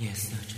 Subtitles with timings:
[0.00, 0.56] 夜色镇。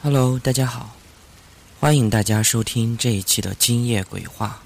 [0.00, 0.96] 哈喽大家好
[1.80, 4.62] 欢迎大家收听这一期的今夜鬼话。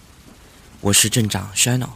[0.82, 1.88] 我是镇长 shino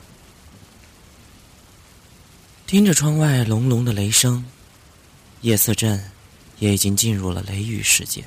[2.66, 4.42] 听着窗外隆隆的雷声
[5.42, 6.10] 夜色镇
[6.58, 8.24] 也已经进入了雷雨时节。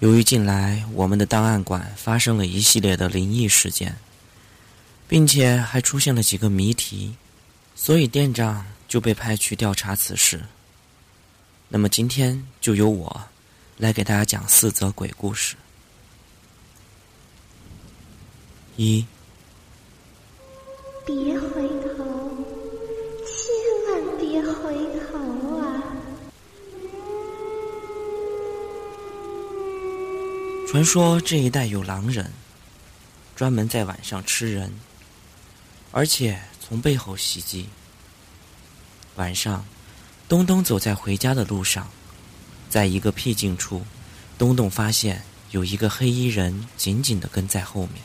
[0.00, 3.96] 由于近来我们的档案馆发生了一系列的灵异事件，
[5.08, 7.16] 并且还出现了几个谜题，
[7.74, 10.44] 所以店长就被派去调查此事。
[11.68, 13.28] 那么今天就由我。
[13.78, 15.54] 来给大家讲四则鬼故事。
[18.76, 19.04] 一，
[30.76, 32.30] 传说这一带有狼人，
[33.34, 34.70] 专门在晚上吃人，
[35.90, 37.66] 而且从背后袭击。
[39.14, 39.64] 晚上，
[40.28, 41.88] 东东走在回家的路上。
[42.68, 43.86] 在一个僻静处，
[44.36, 48.02] 东东发现有一个黑衣人紧紧的跟在后面。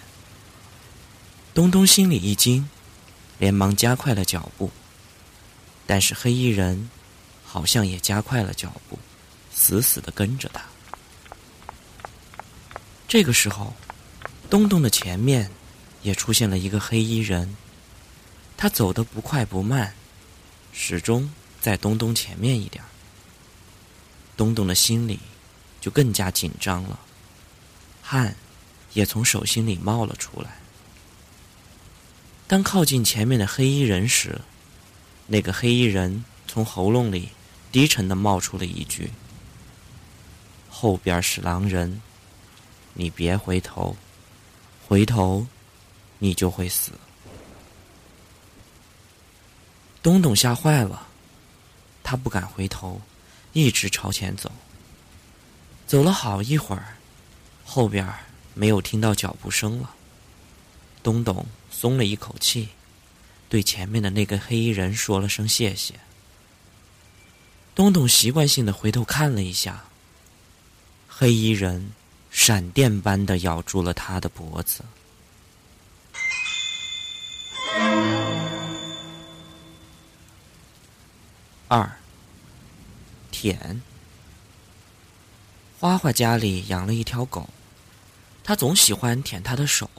[1.53, 2.69] 东东心里一惊，
[3.37, 4.71] 连忙加快了脚步。
[5.85, 6.89] 但是黑衣人
[7.43, 8.97] 好像也加快了脚步，
[9.53, 10.63] 死死的跟着他。
[13.11, 13.73] 这个时候，
[14.49, 15.51] 东东的前面
[16.01, 17.57] 也出现了一个黑衣人，
[18.55, 19.93] 他走得不快不慢，
[20.71, 22.81] 始终在东东前面一点。
[24.37, 25.19] 东东的心里
[25.81, 26.97] 就更加紧张了，
[28.01, 28.33] 汗
[28.93, 30.59] 也从手心里冒了出来。
[32.47, 34.39] 当靠近前面的黑衣人时，
[35.27, 37.27] 那个黑衣人从喉咙里
[37.73, 39.11] 低沉的冒出了一句
[40.71, 42.01] ：“后边是狼人，
[42.93, 43.95] 你别回头，
[44.87, 45.45] 回头
[46.19, 46.91] 你就会死。”
[50.03, 51.07] 东东吓坏了，
[52.03, 53.01] 他不敢回头。
[53.53, 54.49] 一直朝前走，
[55.85, 56.95] 走了好一会儿，
[57.65, 58.07] 后边
[58.53, 59.93] 没有听到脚步声了。
[61.03, 62.69] 东东松了一口气，
[63.49, 65.95] 对前面的那个黑衣人说了声谢谢。
[67.75, 69.83] 东东习惯性的回头看了一下，
[71.09, 71.91] 黑衣人
[72.31, 74.83] 闪电般的咬住了他的脖子。
[81.67, 81.89] 二。
[83.29, 83.81] 舔。
[85.79, 87.49] 花花家里养了一条狗，
[88.43, 89.89] 它总喜欢舔它的手，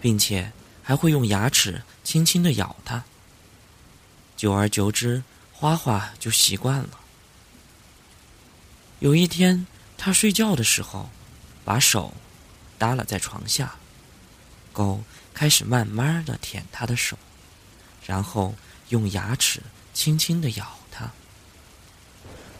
[0.00, 0.52] 并且
[0.82, 3.04] 还会用牙齿轻轻的咬它。
[4.36, 7.00] 久而久之，花花就习惯了。
[9.00, 9.66] 有一天，
[9.98, 11.10] 他睡觉的时候，
[11.70, 12.12] 把手
[12.78, 13.76] 搭了在床下，
[14.72, 17.16] 狗开始慢慢的舔他的手，
[18.04, 18.56] 然后
[18.88, 19.62] 用牙齿
[19.94, 21.08] 轻轻的咬他。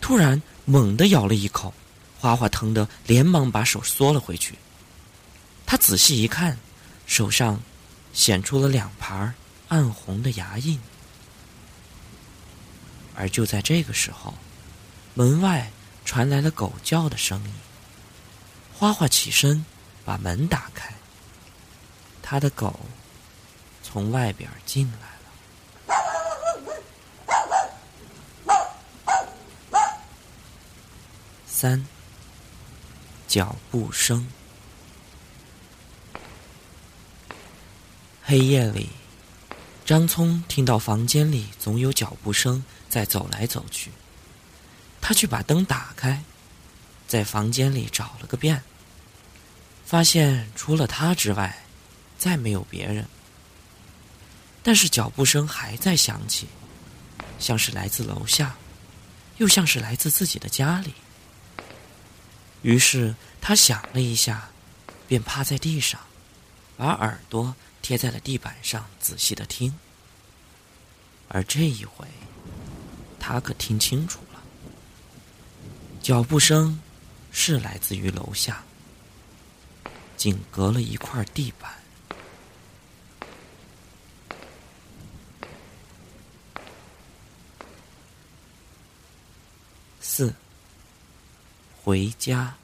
[0.00, 1.74] 突然，猛地咬了一口，
[2.20, 4.56] 花花疼得连忙把手缩了回去。
[5.66, 6.56] 他仔细一看，
[7.04, 7.60] 手上
[8.12, 9.34] 显出了两盘
[9.66, 10.78] 暗红的牙印。
[13.16, 14.34] 而就在这个时候，
[15.14, 15.72] 门外
[16.04, 17.52] 传来了狗叫的声音。
[18.80, 19.62] 花花起身，
[20.06, 20.90] 把门打开。
[22.22, 22.80] 他的狗
[23.82, 25.28] 从外边进来了。
[31.46, 31.84] 三，
[33.28, 34.26] 脚步声。
[38.24, 38.88] 黑夜里，
[39.84, 43.90] 张聪听到房间里总有脚步声在走来走去。
[45.02, 46.24] 他去把灯打开，
[47.06, 48.62] 在房间里找了个遍，
[49.90, 51.64] 发现除了他之外，
[52.16, 53.04] 再没有别人。
[54.62, 56.46] 但是脚步声还在响起，
[57.40, 58.54] 像是来自楼下，
[59.38, 60.94] 又像是来自自己的家里。
[62.62, 64.48] 于是他想了一下，
[65.08, 66.00] 便趴在地上，
[66.76, 67.52] 把耳朵
[67.82, 69.74] 贴在了地板上，仔细的听。
[71.26, 72.06] 而这一回，
[73.18, 74.40] 他可听清楚了，
[76.00, 76.78] 脚步声
[77.32, 78.62] 是来自于楼下，
[80.20, 81.72] 仅隔了一块地板。
[89.98, 90.34] 四。
[91.82, 92.54] 回家。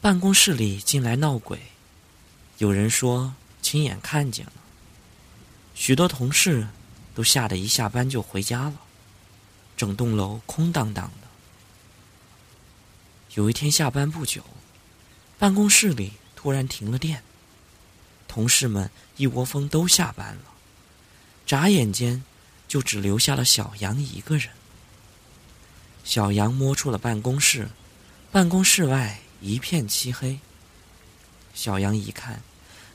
[0.00, 1.60] 办公室里进来闹鬼，
[2.56, 4.52] 有人说亲眼看见了。
[5.76, 6.66] 许多同事
[7.14, 8.80] 都吓得一下班就回家了，
[9.76, 11.28] 整栋楼空荡荡的。
[13.36, 14.42] 有一天下班不久，
[15.38, 17.22] 办公室里突然停了电，
[18.26, 20.42] 同事们一窝蜂都下班了，
[21.46, 22.24] 眨眼间
[22.66, 24.50] 就只留下了小杨一个人。
[26.04, 27.68] 小羊摸出了办公室，
[28.32, 30.40] 办公室外一片漆黑。
[31.54, 32.42] 小羊一看，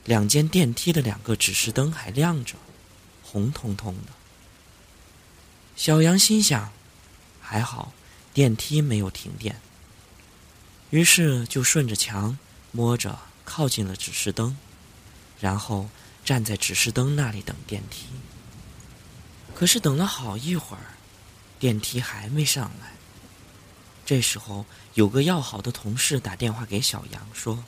[0.04, 2.56] 两间电梯的两个指示灯还亮着，
[3.22, 4.12] 红彤彤的。
[5.76, 6.72] 小羊心想：
[7.40, 7.92] 还好
[8.32, 9.60] 电梯没有停电。
[10.90, 12.38] 于是就顺着墙
[12.70, 14.56] 摸着靠近了指示灯，
[15.40, 15.88] 然后
[16.24, 18.06] 站在指示灯那里等电梯。
[19.54, 20.94] 可是等了好一会儿，
[21.58, 22.92] 电梯还没上来。
[24.04, 27.64] 这时候，有个要好的同事打电话给小杨说：“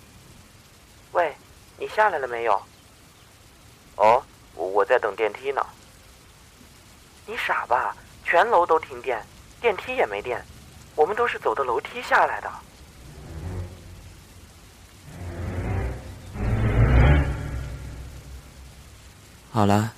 [1.13, 1.35] 喂，
[1.79, 2.61] 你下来了没有？
[3.97, 4.23] 哦，
[4.55, 5.65] 我在等电梯呢。
[7.25, 7.97] 你傻吧？
[8.25, 9.25] 全楼都停电，
[9.61, 10.45] 电梯也没电，
[10.95, 12.51] 我们都是走的楼梯下来的。”
[19.57, 19.91] 好了，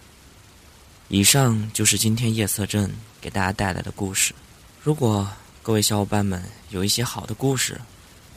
[1.09, 4.33] 以上就是今天夜色镇给大家带来的故事。
[4.81, 5.29] 如果
[5.65, 6.41] 各位小伙伴们
[6.71, 7.81] 有一些好的故事，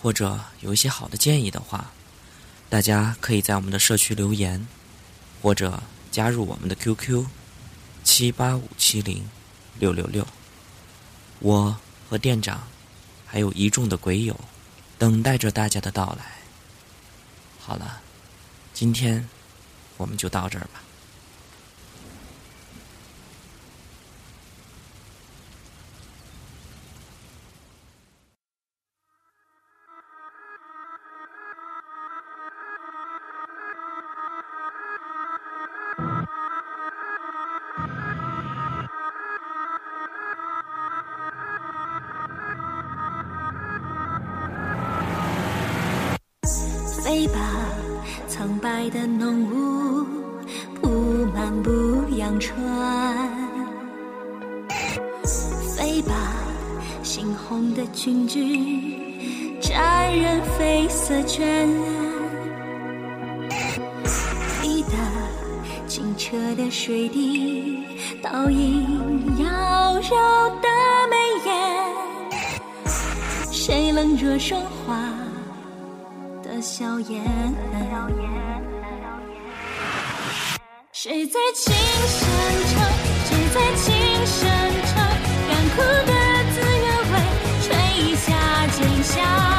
[0.01, 1.91] 或者有一些好的建议的话，
[2.71, 4.67] 大家可以在我们的社区留言，
[5.43, 7.23] 或者加入我们的 QQ
[8.03, 9.23] 七八五七零
[9.77, 10.25] 六六六。
[11.37, 11.77] 我
[12.09, 12.63] 和店长
[13.27, 14.35] 还有一众的鬼友
[14.97, 16.25] 等待着大家的到来。
[17.59, 18.01] 好了，
[18.73, 19.29] 今天
[19.97, 20.81] 我们就到这儿吧。
[47.11, 47.67] 飞吧，
[48.25, 50.05] 苍白的浓雾
[50.75, 50.87] 铺
[51.35, 52.55] 满牧羊川。
[55.75, 56.13] 飞吧，
[57.03, 58.39] 猩红的裙裾
[59.59, 61.67] 沾染绯色卷。
[64.61, 64.93] 你的
[65.87, 67.83] 清澈的水滴
[68.23, 70.11] 倒映妖娆
[70.61, 70.69] 的
[71.09, 71.51] 眉眼。
[73.51, 75.11] 谁冷若霜花？
[76.61, 77.23] 笑颜。
[80.93, 82.19] 谁在轻声
[82.69, 82.83] 唱？
[83.25, 83.85] 谁在轻
[84.27, 84.39] 声
[84.85, 84.95] 唱？
[85.49, 86.11] 干枯的
[86.53, 87.13] 自由为，
[87.63, 87.69] 吹
[88.03, 88.27] 一下
[88.67, 89.50] 锦香。